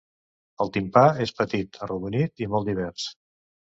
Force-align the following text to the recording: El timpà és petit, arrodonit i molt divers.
El 0.63 0.71
timpà 0.77 1.03
és 1.25 1.33
petit, 1.41 1.79
arrodonit 1.87 2.45
i 2.47 2.51
molt 2.55 2.71
divers. 2.73 3.07